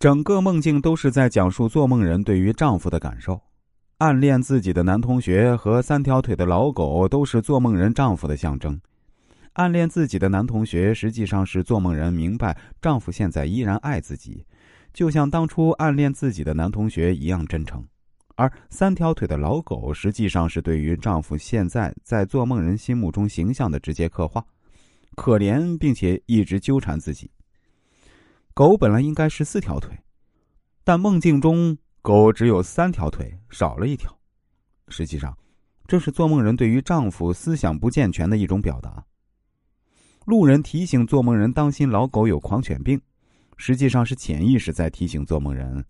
[0.00, 3.38] 整个梦境都是在讲述做梦人对于丈夫的感受。
[3.98, 8.80] 暗恋自己的男同学和三条腿的老狗都是做梦人丈夫的象征。
[9.52, 14.46] 暗恋自己的男同学实际上是做梦人明白丈夫现在依然爱自己，
[14.94, 17.84] 就像当初暗恋自己的男同学一样真诚。
[18.36, 24.42] 而三条腿的老狗实际上是对于丈夫现在在做梦人心目中形象的直接刻画，
[25.14, 27.30] 可怜并且一直纠缠自己。
[28.60, 29.98] 狗本来应该是四条腿，
[30.84, 34.14] 但梦境中狗只有三条腿，少了一条。
[34.88, 35.34] 实际上，
[35.86, 39.02] 这是做梦人对于丈夫思想不健全的一种表达。
[40.26, 43.00] 路人提醒做梦人当心老狗有狂犬病，
[43.56, 45.82] 实际上是潜意识在提醒做梦人，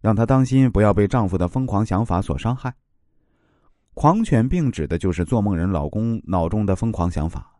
[0.00, 2.72] 让他当心不要被丈夫的疯狂想法所伤害。
[3.92, 7.58] 狂犬病指的就是做梦人老公脑中的疯狂想法，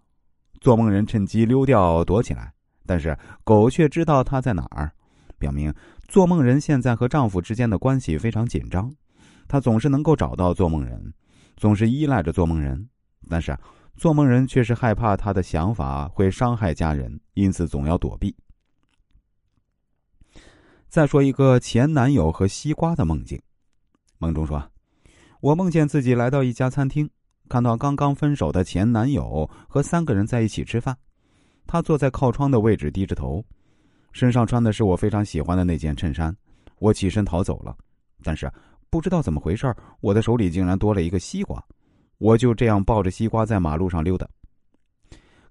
[0.60, 2.52] 做梦人趁机溜掉躲起来。
[2.86, 4.92] 但是狗却知道他在哪儿，
[5.38, 5.72] 表明
[6.08, 8.90] 做梦人现在和丈夫之间的关系非常紧张。
[9.48, 11.12] 他总是能够找到做梦人，
[11.56, 12.88] 总是依赖着做梦人，
[13.28, 13.56] 但是
[13.96, 18.34] 做梦人却是害怕他的想法会伤害家人，因此总要躲避。
[20.88, 23.40] 再说一个前男友和西瓜的梦境，
[24.18, 24.70] 梦中说，
[25.40, 27.08] 我梦见自己来到一家餐厅，
[27.48, 30.96] 看到刚刚分手的前男友和三个人在一起吃饭。
[31.66, 33.44] 他坐在靠窗的位置，低着头，
[34.12, 36.34] 身上穿的是我非常喜欢的那件衬衫。
[36.78, 37.76] 我起身逃走了，
[38.22, 38.50] 但是
[38.90, 41.62] 不知道怎么回事，我的手里竟然多了一个西瓜。
[42.18, 44.26] 我就这样抱着西瓜在马路上溜达，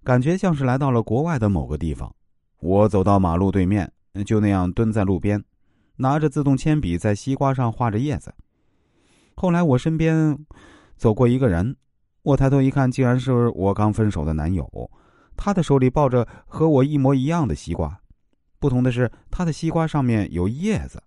[0.03, 2.11] 感觉像是来到了国外的某个地方。
[2.59, 3.91] 我走到马路对面，
[4.25, 5.43] 就那样蹲在路边，
[5.95, 8.33] 拿着自动铅笔在西瓜上画着叶子。
[9.35, 10.35] 后来我身边
[10.95, 11.75] 走过一个人，
[12.23, 14.67] 我抬头一看，竟然是我刚分手的男友。
[15.35, 17.99] 他的手里抱着和我一模一样的西瓜，
[18.59, 21.01] 不同的是，他的西瓜上面有叶子。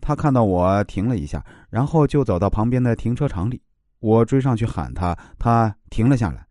[0.00, 3.60] 他看到我停了一下，然后就走到旁边的停车场里。
[3.98, 6.46] 我追上去喊他，他停了下来，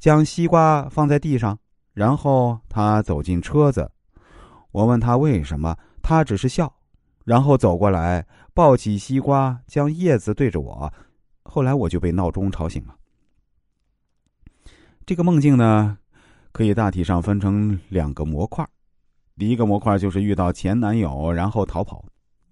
[0.00, 1.56] 将西瓜放在地上，
[1.94, 3.88] 然后他走进车子。
[4.72, 6.74] 我问他为什么，他只是笑，
[7.24, 10.92] 然后走过来抱起西瓜，将叶子对着我。
[11.44, 12.96] 后来我就被闹钟吵醒了。
[15.06, 15.98] 这个梦境呢？
[16.58, 18.68] 可以大体上分成两个模块，
[19.38, 22.04] 第一个模块就是遇到前男友然后逃跑，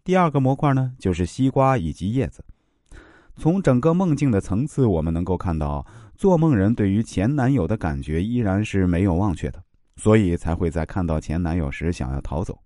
[0.05, 2.45] 第二个模块呢就是西瓜以及叶子。
[3.34, 5.84] 从整个梦境的层次，我们能够看到，
[6.15, 9.61] 做梦人对于前男友的感觉依然是没有忘却的，
[9.97, 12.61] 所以才会在看到前男友时想要逃走，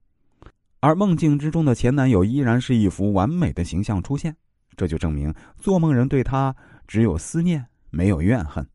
[0.80, 4.36] 而梦境之中的前男友依然是一幅完美的形象出现，
[4.76, 6.54] 这就证明做梦人对他
[6.86, 8.68] 只有思念，没有怨恨。